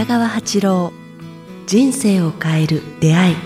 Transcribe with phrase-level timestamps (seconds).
[0.00, 0.92] 北川八郎
[1.66, 3.36] 人生を変える出会い。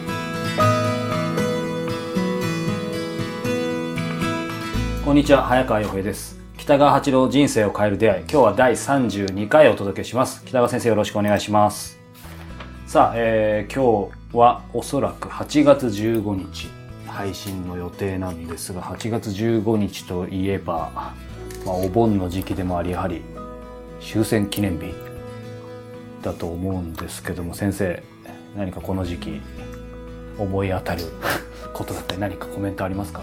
[5.04, 6.38] こんにちは早川洋平です。
[6.56, 8.22] 北川八郎人生を変える出会い。
[8.22, 10.44] 今日は第32回お届けします。
[10.44, 11.98] 北川先生よろしくお願いします。
[12.86, 16.68] さあ、えー、今日はおそらく8月15日
[17.08, 20.92] 配信の予定なんですが8月15日といえば、
[21.66, 23.22] まあ、お盆の時期でもありやはり
[24.00, 25.13] 終戦記念日。
[26.24, 28.02] だと思うんですけども先生
[28.56, 29.40] 何かこの時期
[30.38, 31.02] 思い当たる
[31.74, 33.22] ことだったり何かコメントありますか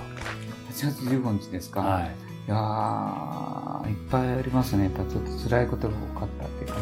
[0.71, 2.07] ？8月15日ですか、はい、い
[2.47, 4.89] やーいっぱいありますね。
[4.95, 6.81] ちょっと辛いことが多かったっていうかね。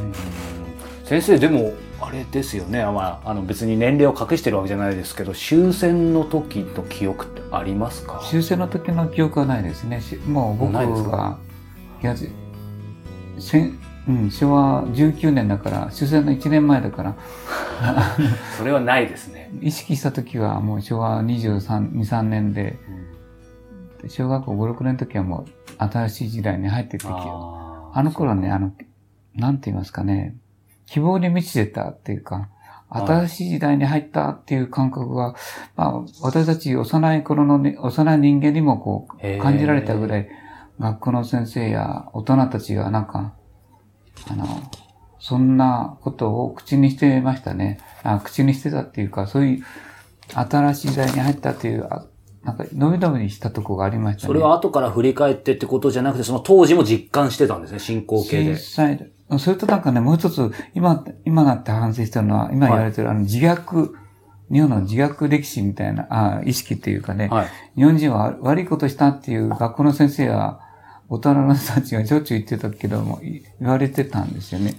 [1.06, 8.22] 先生でもあれですよね、まあ、あの別に年齢を隠してるわけじゃないですけど終戦の時の記憶ってありますか？
[8.30, 10.02] 終戦の時の記憶はないですね。
[10.28, 11.38] もう僕が
[12.04, 12.16] いや
[13.40, 17.16] 戦うん、昭和19年だから、終戦の1年前だから。
[18.58, 19.52] それはないですね。
[19.62, 22.78] 意識した時はもう昭和23、2、3年で、
[24.02, 28.72] うん、小学校5、6年の時はもう新しい時代に入っていく時ああの頃ね、あの、
[29.36, 30.36] なんて言いますかね、
[30.86, 32.50] 希望に満ちてたっていうか、
[32.90, 35.36] 新しい時代に入ったっていう感覚が、
[35.76, 40.30] まあ、私たち幼い頃の、ね、幼い人間にもこう、感じられたぐらい、
[40.80, 43.34] 学校の先生や大人たちがなんか、
[44.30, 44.46] あの、
[45.20, 47.80] そんなことを口にしてましたね。
[48.04, 49.64] あ口にしてたっていうか、そういう
[50.34, 51.88] 新しい時代に入ったっていう、
[52.44, 54.28] なんか、のびのびにしたとこがありましたね。
[54.28, 58.52] それは後から振り返ってってことじゃなくて、その当時も実感してたんですね、進行形で。
[58.52, 63.90] 実際、それとなんかね、もう一つ、今、今なって反省したのは、今言われてる、はい、あの、自虐、
[64.52, 70.62] 日本の自虐歴史みたいな、あ意識っていうかね、はい、日本人は悪いことしたっていう学校の先生は、
[71.10, 74.76] 大人の人たちがしょっちゅう言ってたけども、言われてたんですよね。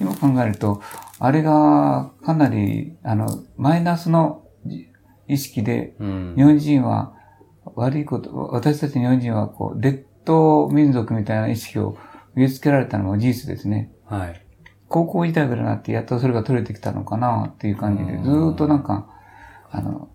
[0.00, 0.80] 今考えると、
[1.18, 4.44] あれがかなり、あの、マイナスの
[5.26, 7.14] 意識で、日本人は
[7.74, 11.96] 悪いこと、私たち日本人はこう、劣等民族みたいな意識を
[12.36, 13.92] 植え付けられたのも事実ですね。
[14.04, 14.40] はい。
[14.88, 19.08] 高校時代ぐらいになってやっとそれが取れてきたのかなっていう感じで、ずっとなんか、
[19.70, 20.10] あの、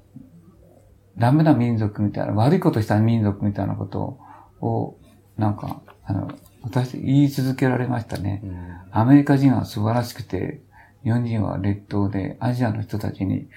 [1.18, 4.20] ダメな民族みたいな、悪いことした民族みたいなこと
[4.62, 4.98] を
[5.38, 6.32] なんか、あの、
[6.64, 8.42] 私、言い続けられましたね。
[8.44, 10.62] うん、アメリカ人は素晴らしくて、
[11.04, 13.48] 日本人は劣等で、アジアの人たちに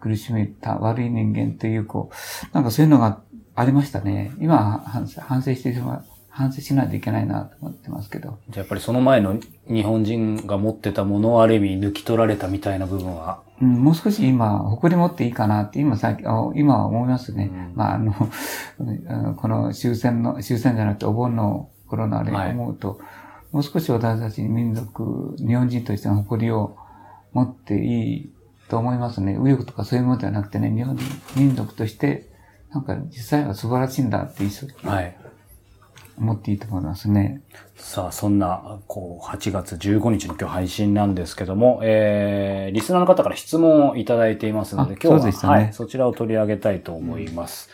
[0.00, 3.20] 苦しめた悪い人間っていう、こう、なんかそういうのが
[3.54, 4.32] ありましたね。
[4.40, 6.04] 今、反省してしまう。
[6.38, 8.38] 反省しないといけないなと思ってますけど。
[8.48, 16.16] じゃあやっぱりその前の日本人が持ってたものをある意味抜き取られたみたいな部分はうん、もう少し今、誇り持っていいかなって今さ
[16.54, 17.50] 今は思いますね。
[17.52, 22.98] うん、まあ、あの、この終戦の、終戦じゃなくてお盆の頃のあれ思うと、はい、
[23.52, 26.76] もう少し私たち民族、日本人としての誇りを
[27.32, 28.32] 持っていい
[28.68, 29.36] と思いますね。
[29.38, 30.96] 右翼とかそういうものではなくてね、日本
[31.36, 32.28] 民族として、
[32.70, 35.16] なんか実際は素晴らしいんだって一生懸命
[36.18, 37.40] 思っていいと思いますね。
[37.76, 47.70] さあ、そんな、こう、8月15日の今日配信なんですけども、えー、リスナーの方から質問をいただいていますので、今日は、ね、はい、そちらを取り上げたいと思います。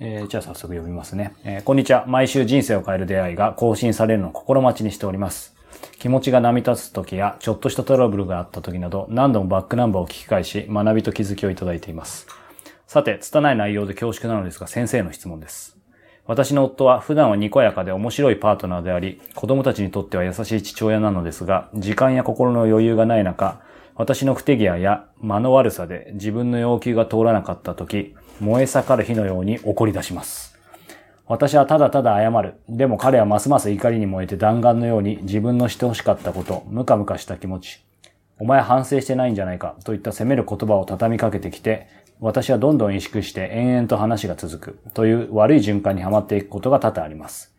[0.00, 1.62] うん、えー、じゃあ早速読みますね、えー。
[1.62, 2.04] こんにちは。
[2.06, 5.56] 毎週人生を変える出会いが更新されるのを心待ちにしております。
[5.98, 12.26] 気持ちが波立つ時や、ちょっとしたトラブルがあった時など、何度もバックナンバーを聞き返し、学びと気づきをいただいています。
[12.86, 15.77] さて、拙い内容で恐縮なのですが、先生の質問です。
[16.28, 23.62] 私の夫は普段はにこやかで面白いパートナーであり、子供たちにとっては優しい父親なのですが、時間や心の余裕がない中、
[23.94, 30.54] 私の不手際や間の悪さで自分の要求が通らなかった時、燃え盛る火のように怒り出します。
[31.26, 32.56] 私はただただ謝る。
[32.68, 37.82] でも彼はますます怒りに燃えて弾丸のように自分のして欲しかったこと、ムカムカした気持ち、
[38.38, 41.88] お前反省してないんじゃないかといった責める言葉を畳みかけてきて、
[42.20, 47.54] 私はどんどん萎縮して延々と話が続くという悪い循環にはまっていくことが多々あります。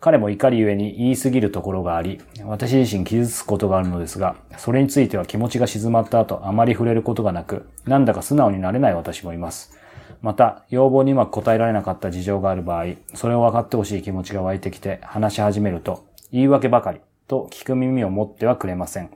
[0.00, 9.78] 彼も怒りゆえに言い過ぎるところがあり、私自身傷つくことがあるのですが、それについては気持ちが静まった後あまり触れることがなく、なんだか素直になれない私もいます。
[10.20, 12.84] また、要望にうまく答えられなかった事情がある場合、
[13.14, 19.10] それを分かってほしい気持ちが湧いてきて話し始めると、言い訳ばかりと聞く耳を持ってはくれません。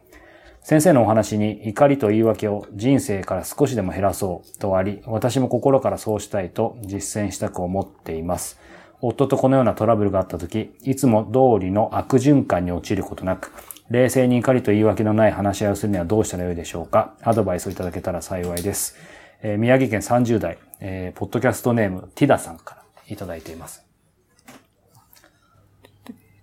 [0.69, 8.61] 先生のお話に怒りと言い訳を人生から少しでも減らそうとあり、私も心からそうしたいと実践したく思っています。
[9.01, 13.51] 夫とこのようなトラブルがあったとき、いつも通りの悪循環に陥ることなく、
[13.89, 17.15] 冷静に怒りと言い訳のない話し合いをするにはどうしたらよいでしょうか？
[17.23, 18.95] アドバイスをいただけたら幸いです。
[19.41, 23.87] えー、宮城県30代、えー、ポッドキャストネーム、ティダさんからいただいています。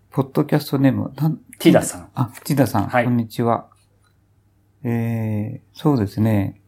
[0.09, 1.13] ポッドキャストネーム、
[1.59, 2.09] ティダさん。
[2.15, 2.87] あ、ティダさん。
[2.87, 3.05] はい。
[3.05, 3.67] こんにちは。
[4.87, 6.61] えー、そうですね。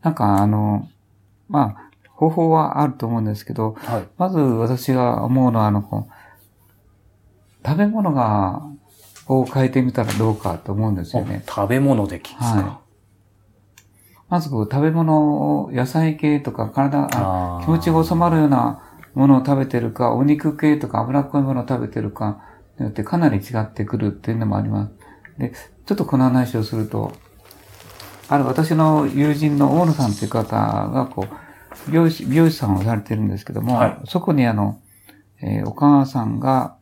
[0.00, 0.88] なんかあの、
[1.48, 6.08] まあ、方法はあると思うんですけど、はい、まず私が思うのは、あの、
[7.64, 8.62] 食べ物が、
[9.26, 11.42] を変えてみたらどうかと思うんですよね。
[11.48, 12.86] 食べ物で聞くはい。
[14.28, 17.08] まず食べ物を、野菜系とか体、
[17.64, 18.82] 気持ちが収まるような
[19.14, 22.40] ものを食べてるか、お肉系とか脂っこいものを食べてるか
[22.78, 24.92] によってかなり違ってくるっていうのもあります。
[25.38, 25.52] で、
[25.86, 27.12] ちょっとこの話をすると、
[28.28, 34.80] ある私の友人の大野さんという方が、こう、美容師、美容師さんをされてるんですけども、はい、そこにあの、
[35.40, 36.76] えー、お母さんが、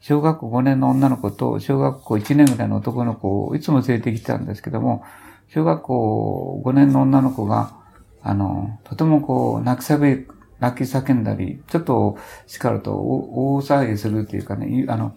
[0.00, 5.04] 小学校5年の女の子と小学校1年ぐらいの男の子をいつも連れてきてたんですけども、
[5.48, 7.76] 小学校5年の女の子が、
[8.20, 10.26] あの、とてもこう、泣き叫び、
[10.58, 15.14] 泣き叫んだり、ちょっと叱ると大騒ぎするっていうかね、あの、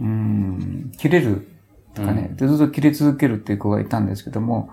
[0.00, 1.57] うん、切れる
[1.98, 4.70] とかね、うん、ずっと切れ続けるっていう子がいたんですけども、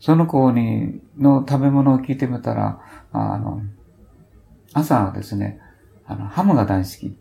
[0.00, 2.80] その子に、の食べ物を聞いてみたら、
[3.12, 3.62] あの、
[4.72, 5.60] 朝ですね、
[6.06, 7.16] あの、ハムが大好き。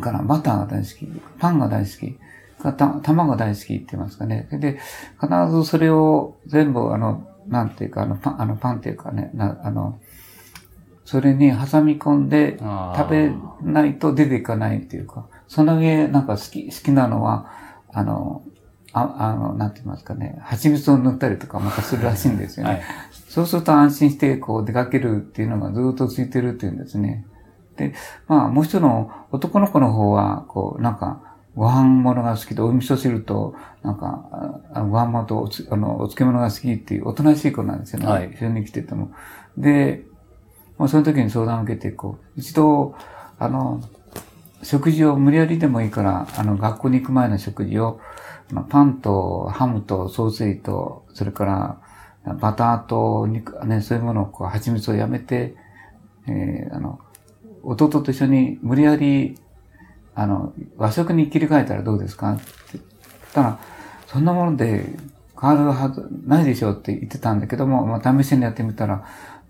[0.00, 1.06] からバターが大好き。
[1.38, 2.18] パンが大好き。
[2.62, 4.48] た卵が大好きって言いますかね。
[4.52, 4.78] で、
[5.20, 9.98] 必ずそれを全部、あの、なんていうか、あの、パン、あの、パンっていうかね、なあの、
[11.04, 12.56] それに挟み込んで
[12.96, 13.32] 食べ
[13.62, 17.50] ないと出ていかないっていうか、その上、なんか好き、好きなのは、
[17.92, 18.42] あの、
[18.92, 22.72] ああの、なんて言いますかね、蜂蜜を塗ったりとかまたするらしいんですよね。
[22.72, 22.82] はい、
[23.28, 27.24] そうすると安心してこう出かけるっていうのがずっとついてるっていうんですね。
[27.76, 27.94] で、
[28.28, 31.22] まあ、もう一人の男の子の方は、こう、なんか、
[31.54, 38.06] ご飯物が好きで、お味噌汁と、なんか、あのご飯物とおつあのお漬物が好きっていう、おとなしい子なんですよね。
[38.06, 38.30] はい。
[38.32, 39.10] 一緒に来てても。
[39.56, 40.04] で、
[40.78, 42.94] もうその時に相談を受けて、こう、一度、
[43.38, 43.82] あの、
[44.62, 48.00] 食事を無理やりでもいいから、あの、学校に行く前の食事を、
[48.50, 55.56] まあ、パンとハムとソーセージと、それから、バターと肉、ね、そういうものをこう、蜂蜜をやめて、
[56.28, 57.00] えー、あの、
[57.64, 59.36] 弟と一緒に無理やり、
[60.14, 62.34] あの、和食に切り替えたらどうですか？
[62.34, 62.42] って
[62.74, 62.84] 言っ
[63.32, 63.58] たら、
[64.06, 64.84] そんなもので
[65.40, 69.04] 変わるはずないでしょうって言ってたんだけども、まあ、試しにやってみたら、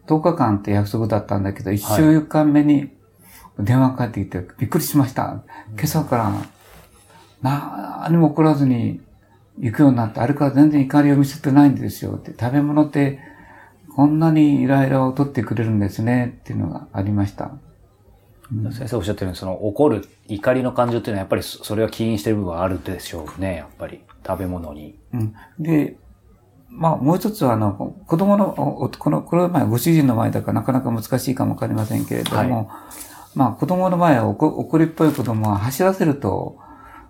[0.06, 2.90] 10日間って約束だったんだけど、1週間目に
[3.58, 5.42] 電話かかってきて、びっくりしました。
[5.74, 6.32] 今朝から
[7.42, 9.00] 何も起こらずに
[9.58, 13.20] 行くようになって、あれから全然怒りを見せてないんですよって、食べ物って
[13.94, 17.52] こんなにイライラを取ってくれるんですねっていうのがありました。
[18.70, 24.02] 先生おっしゃったように、その怒る怒りの感情っていうのはやっぱりそれは起因してる部分はあるでしょうね、やっぱり。
[24.26, 24.98] 食べ物に。
[25.12, 25.34] うん。
[25.58, 25.96] で、
[26.68, 27.72] まあもう一つはあの、
[28.06, 28.52] 子供の、
[28.98, 32.66] この、これは前ご主人の前だからなかなか難しいかもわかりませんけれども、はい、
[33.34, 36.58] まあ子供の前は怒りっぽい子供は走らせると、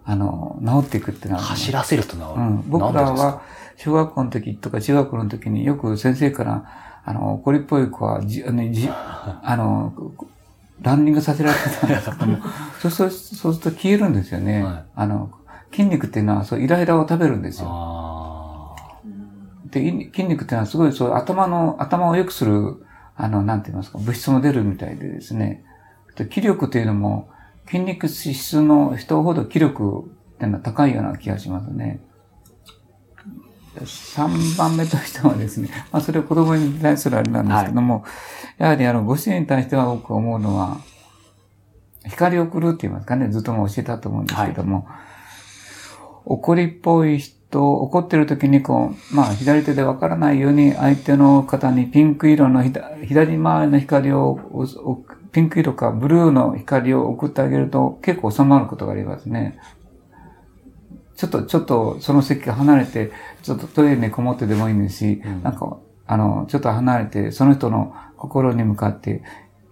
[0.05, 1.43] あの、治っていくってのは。
[1.43, 3.43] 走らせると治る、うん、僕らは
[3.77, 6.65] 小学校の時とか中学校の時によく先生から、
[7.05, 9.93] あの、怒りっぽい子はじ、あの、じ あの
[10.81, 12.39] ランニングさせられてたんですけども、
[12.81, 14.65] そうすると、そうすると消えるんですよね。
[14.65, 15.31] はい、あの、
[15.71, 18.77] 筋肉っていうのは、そう、イライラを食べるんですよ。
[19.71, 22.85] で、筋肉っていうのはすごい、そう、頭の、頭を良くする、
[23.17, 25.65] あの、なんて言いますか、物質も出るみたいでですね。
[26.17, 27.29] で気力っていうのも、
[27.67, 30.05] 筋肉脂質の人ほど気力
[30.35, 32.01] っていうのは高いような気がしますね。
[33.81, 38.09] 3番目としてはですね、まあそれは子供に対するあれなんですけども、は
[38.61, 40.79] い、やはりあの、ご主人に対しては僕思うのは、
[42.07, 44.85] 光を送るって言いますかね、ずっとも教えたと思うんですけども、はい、
[46.27, 54.39] 怒りっぽい人、怒ってる時にこう、まあ左手でわからないように相手の方にピンク色の左回りの光を、
[55.33, 59.59] ピンク色かブルーの光を送ってあげると結構収まることがありますね。
[61.17, 63.13] ちょっと、ちょっとその席が離れて、
[63.43, 69.23] ちょっとトイレにこもってでもいいんですし、うん、なんか、あの、ちょっと離れて、その人の心に向かって、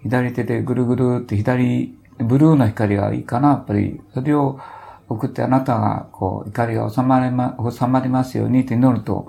[0.02, 4.00] 左手でぐるぐるって左、ブルーの光がいいかな、やっぱり。
[4.14, 4.60] それを
[5.08, 9.28] 送ってあなたが、こう、怒りが収まりま、収まりますようにって祈ると、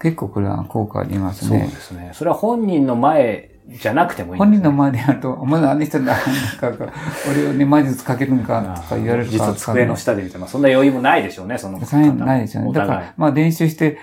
[0.00, 1.60] 結構これは効果ありますね。
[1.60, 2.10] そうですね。
[2.14, 6.14] それは本人の前じゃなくてもいい、ね、本人の前でやると、お前何してんだ、
[6.60, 6.92] なんか、
[7.30, 9.30] 俺をね、魔術かけるんか、とか言われるか。
[9.30, 11.78] 実は机の下で見て、まあそんな余裕もないでしょうね、その。
[11.78, 12.72] ないですよね。
[12.72, 13.98] だから、まあ練習して、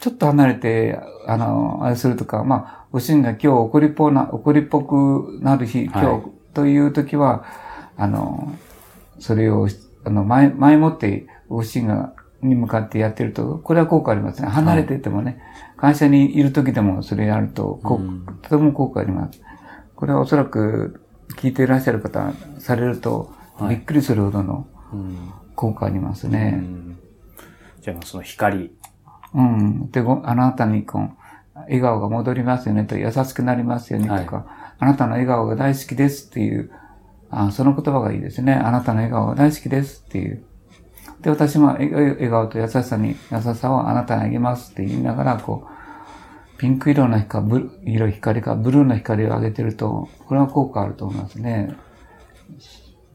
[0.00, 0.98] ちょっと離れて、
[1.28, 7.44] あの、あれするとか、まあ、ご主人が今日怒りっぽな、怒りっぽくなる日、今日という時は、
[7.96, 8.52] あの、
[9.20, 9.68] それを、
[10.04, 14.48] あの、前、前もってご主人が、に向かってやってると、これは効果ありますね。
[14.48, 15.40] 離れててもね、
[15.82, 17.80] 会社にいる時でもそれやると、
[18.42, 19.42] とても効果あります。
[19.96, 21.02] これはおそらく
[21.36, 23.32] 聞いていらっしゃる方されると、
[23.68, 24.68] びっくりするほどの
[25.56, 26.62] 効果ありますね。
[27.80, 28.70] じゃあその光
[29.34, 29.90] うん。
[29.90, 31.10] で、あなたにこう、
[31.62, 34.44] 笑顔が戻りますよねと、優しくなりますよねとか、はい、
[34.78, 36.70] あなたの笑顔が大好きですっていう、
[37.28, 38.54] あその言葉がいいですね。
[38.54, 40.44] あなたの笑顔が大好きですっていう。
[41.22, 45.71] で、私も笑顔と優しさに、優しさをあなたにあげますって言いながら、こう、
[46.62, 51.74] ピンク色の光、ブル色光か、ブルーの光を上げてると、これは効果あると思いますね。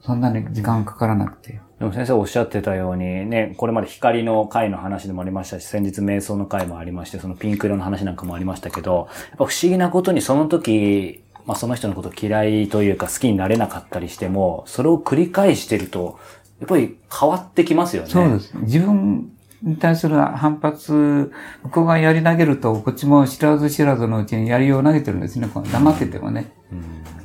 [0.01, 1.61] そんなに時間かからなくて。
[1.79, 16.19] でも先生おっしゃってたようにね、これまで光の回の話でもありましたし、先日瞑想の回もありまして、そのピンク色の話なんかもありましたけど、やっぱ不思議なことにその時、まあその人のこと嫌いというか好きになれなかったりしても、それを繰り返してると、
[16.59, 18.09] やっぱり変わってきますよね。
[18.09, 18.53] そうです。
[18.57, 21.31] 自分に対する反発、
[21.63, 25.47] 向こうがやり投げると、こっちも知らず知らずのうちにやりを投げてるんですね。
[25.47, 26.51] 黙っててもね。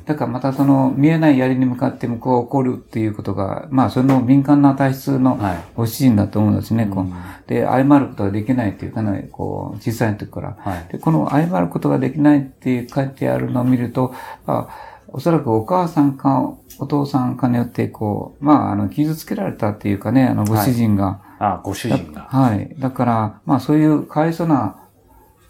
[0.05, 5.39] だからまたその見えない槍に向かって向こうが起こるっていうことが、まあその敏感な体質の
[5.75, 6.85] ご主人だと思うんですね。
[6.85, 7.05] は
[7.45, 10.57] い、で、謝ることができないっていうかなりこう小さい時から。
[10.59, 14.13] はい、で、この謝ることができないって書いてあるのを見ると、
[14.45, 14.67] あ
[15.07, 21.05] おそらくお母さんかお父さんかによって、こう、まあ、あの、傷つけられたっていうかね、あの、ご主人が。
[21.05, 22.27] はい、あご主人が。
[22.29, 22.75] はい。
[22.79, 24.83] だから、まあ、そういうかわいそうな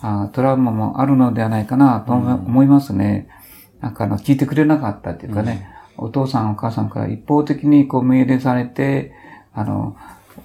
[0.04, 3.30] あトラウマもあるのではないかなと思いますね。
[3.78, 9.14] うん、なんか、あの、聞いてくれなかったっていうかね、うん、お父さんお母さんから一方的にこう命令されて、
[9.54, 9.96] あの、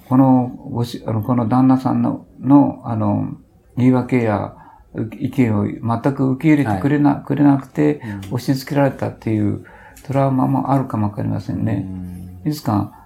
[0.07, 3.37] このごし、あの、この旦那さんの、の、あの、
[3.75, 4.55] 言い訳や、
[5.19, 9.65] 意見を全く受け入れてくれな、はい、くれなくて、押し付けられたっていう
[10.05, 11.85] トラウマもあるかもわかりませんね。
[12.45, 12.98] いつか、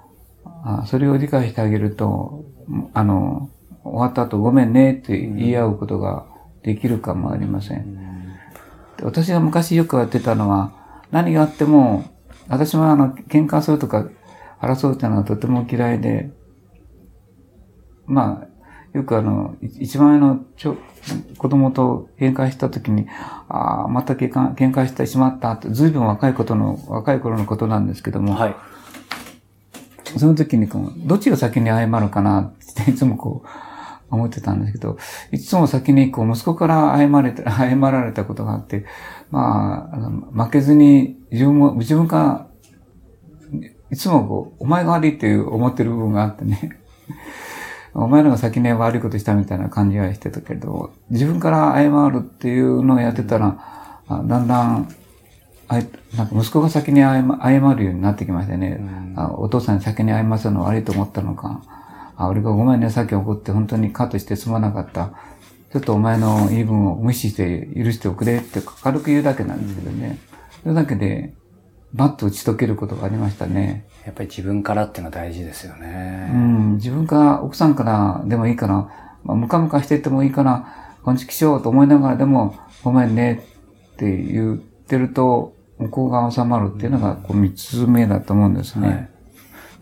[0.63, 2.46] あそれを理解してあげると、
[2.93, 3.50] あの、
[3.84, 6.25] 終わった後ごめんねって言い合うことが
[6.63, 8.38] できるかもありません。
[9.01, 10.74] 私が昔よくやってたのは、
[11.12, 12.05] 何があっても、
[12.48, 14.08] 私もあの、喧嘩するとか
[14.62, 16.32] 争うっていうのはとても嫌いで、
[18.05, 20.77] まあ、よくあの、一番上のちょ
[21.38, 23.08] 子供と喧嘩した時に、
[23.50, 28.55] ああ、また喧嘩喧嘩してしまったって、ずいぶん若いことの、若い頃のことなんですけども、はい、
[30.17, 32.53] その時にこう、どっちが先に謝るかなっ
[32.86, 33.48] ていつもこう、
[34.13, 34.98] 思ってたんですけど、
[35.32, 38.86] いつも先にこう、息子から謝れて、 謝られたことがあって、
[39.32, 42.48] まあ、あの負けずに自分も、自分が、
[43.89, 46.79] いつもこう、お前が悪いっていう思ってる部分があってね。
[47.96, 53.58] お前らが先に悪いことしたみたいな感じはしてたけど、自分から謝るっていうのをやってたら、
[54.10, 54.88] だんだん、
[55.67, 55.75] あ
[56.17, 58.79] なんか息子が先に謝るようになってきましたね。
[59.15, 61.62] あお父さんに先に謝るの悪いと思ったのか。
[62.15, 65.13] あ、俺がごめんね、さっき怒って本当にカットしてすまなかった。
[65.72, 70.20] ちょっとお前の言い分を無視して許しておくれって軽く言うだけなんですけどね。
[70.62, 71.34] それだけで、
[71.93, 73.88] バッと打ち解けることがありましたね。
[74.05, 76.29] やっぱり自分からっていうのは大事ですよね。
[76.34, 78.89] うん、自分から、奥さんからでもいいから、
[79.24, 80.67] まあ、ムカムカしててもいいから、
[81.03, 83.43] こんちきしようと思いながらでも、ごめんね
[83.93, 84.62] って言
[84.98, 88.88] ってると、向こうが収まるっていうのが、こう、三つ目だと思うんですね。
[88.88, 89.10] はい。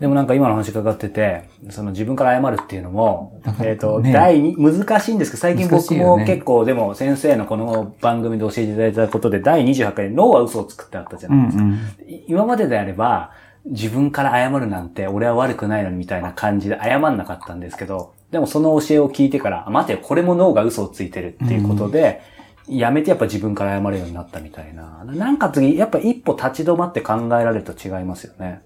[0.00, 11.62] でもなんか今の話伺ってて、その自分から謝るっていうのも、えっ、ー、と、ね、第二、難しいんですけど、最近僕も結構、でも先生のこの番組で教えていただいたことで、第28回で脳は嘘を作ってあったじゃないですか。
[11.62, 11.78] うんうん、
[12.26, 13.30] 今までであれば、
[13.64, 25.04] 自分から謝るなんて、俺は悪くないのにみたいな感じで謝んなかったんですけど、でもその教えを聞いてから、待てよ、これも脳が嘘をついてるっていうことで、うん、やめてやっぱ自分から謝るようになったみたいな。
[25.04, 28.62] なんか次、やっぱ一歩立ち止まって考えられると違いますよね。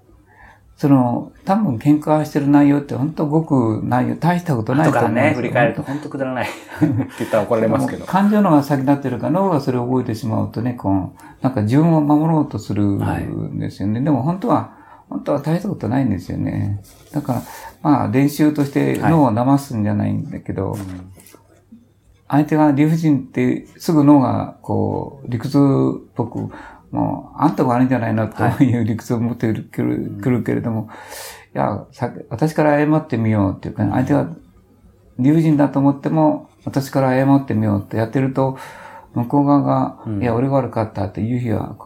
[0.76, 5.02] その、多分喧嘩してる内容って本当ごく内容、大したことないと思う。
[5.04, 6.86] からね、振り返ると本当くだらない って
[7.20, 8.04] 言ったら怒られますけど。
[8.04, 13.94] 感情のが先立ってるから脳がそれを覚えてしまうとね、こう、なんか自分を守ろうとするんですよね。
[13.94, 14.72] はい、でも本当は、
[15.08, 16.82] 本当は大したことないんですよね。
[17.10, 17.42] だから、
[17.82, 21.15] まあ練習として脳を騙すんじゃないんだけど、はいうん
[22.28, 25.60] 相手が理不尽ってすぐ脳がこう理屈っ
[26.14, 26.50] ぽく
[26.90, 30.88] もう、あんたが悪いんじゃないのという理屈を持ってくる,、くるけれども、
[31.54, 31.86] いや、
[32.30, 34.28] 私から謝ってみようっていうか、ね、相手が
[35.18, 38.58] 理不尽だと思っても、私から謝ってみようってやってると、
[39.14, 41.76] 向こう側が、うん、いや、俺が悪かったっていう日は、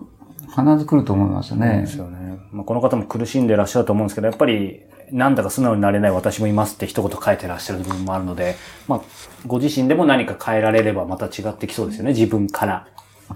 [0.49, 1.66] 必ず来ると思いますね。
[1.68, 2.38] そうですよね。
[2.50, 4.82] まあ、この方も苦しんでいらっしゃると思うんですけど、やっぱり、
[5.12, 8.57] なんだか素直になれない私もいますって一言書いてらっしゃる部分もあるので、
[8.88, 9.00] まあ、
[9.47, 12.87] ご自身でも何か変えられればまた違ってきそうですよね、自分から。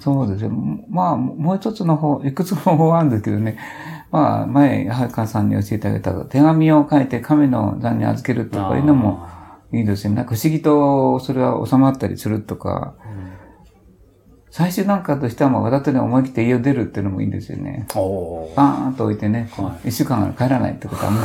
[0.00, 0.50] そうですよ。
[0.50, 3.58] まあ、もう一つの方、いくつも方あるんですけどね。
[4.10, 9.26] まあ、前、はかさんに教えてあげた手紙を書いて神の座に預けるとかいうのも
[9.72, 10.16] いいですよね。
[10.16, 12.94] なんか不思議とそれは収まったりするとか。
[13.04, 13.43] うん、
[14.54, 17.88] 最終段階としてはもうわざとね思い切って家を出るっていうのもいいんですよね。
[17.92, 21.22] バーンと置いてね、一、はい、週間帰らないってことはもう、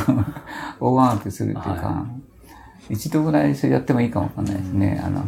[0.98, 1.71] 大ーンってするっていうか。
[1.71, 2.07] は
[2.89, 2.93] い。
[2.95, 5.00] 一度ぐらいそれやってもいいかもわかんないですね。
[5.05, 5.25] あの、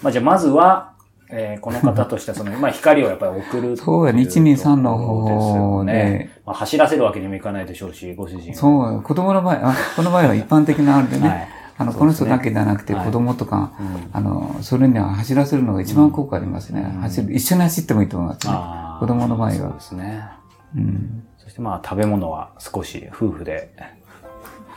[0.00, 0.92] まあじゃあまずは、
[1.28, 16.80] えー、この方としてはその、 まあ光をやっぱり送るそうやね、123の方法で、まあ、走らせるわけにもいかないでしょうし、ご主人そう、子供の場合、あこの場合は一般的なあれでね、はいあの、この人だけじゃなくて子供とか、はいあの、それには走らせるのが一番効果ありますね。
[16.82, 18.52] うん、走る、一緒に走ってもいいと思いますね。
[18.98, 19.54] 子供の場合は。
[19.54, 20.28] そうですね。
[20.76, 21.24] うん。
[21.38, 23.72] そしてまあ食べ物は少し夫婦で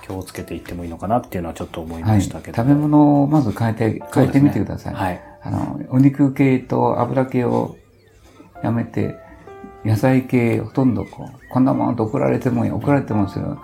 [0.04, 2.62] 気をつけていってもいいのかなっていうのはちょっと思いましたけど。
[2.62, 4.94] はい、食べ物をまず変えて、変えてみてください。
[4.94, 5.22] ね、はい。
[5.42, 7.78] あの、お肉系と油系を
[8.64, 9.18] やめて、
[9.84, 13.58] 野菜系ほとんどこう、こんなものと送られてもいい、送られてもそれを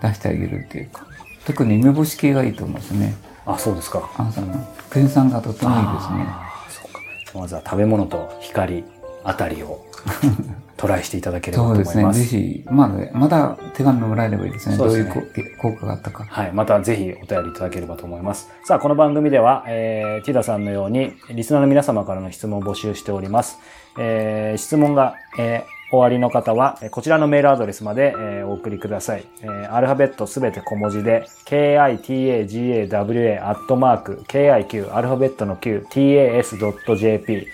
[0.00, 1.06] 出してあげるっていうか。
[1.46, 3.14] 特に梅干し系がいいと思いますね。
[3.46, 4.10] あ、そうですか。
[4.16, 4.54] あその、
[4.90, 6.26] ク酸がとてもいいですね。
[6.68, 7.00] そうか。
[7.38, 8.84] まずは食べ物と光
[9.24, 9.84] あたりを
[10.76, 11.92] トライしていただければと思います。
[11.92, 12.40] そうですね。
[12.40, 14.76] ぜひ、まあ、まだ手紙もらえればいいですね。
[14.76, 15.14] そうですね。
[15.14, 16.24] どういう効果があったか。
[16.28, 16.52] はい。
[16.52, 18.50] またぜひお便りいただければと思います。
[18.64, 23.58] さあ、この番組では、えー、ティダさんのように、リスナーの皆様からの質問を募集しております。
[23.98, 29.24] えー、質問が、えー、終わりの方は、こちらのメールアドレスまで、え、お送りください。
[29.42, 37.46] え、アルファベットすべて小文字で、kitagawa アットマーク kiq アルファベットの q tas.jp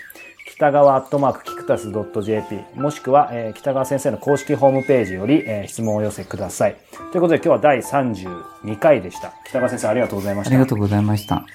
[0.45, 6.75] 北川アットマークキクタス .jp もしくは、えー、北川先生の公式ホームページより、えー、質問を寄せください。
[7.11, 9.33] ということで今日は第32回でした。
[9.45, 10.51] 北川先生ありがとうございました。
[10.51, 11.45] ありがとうございました。